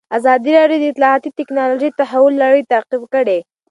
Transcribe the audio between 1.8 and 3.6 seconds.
د تحول لړۍ تعقیب کړې.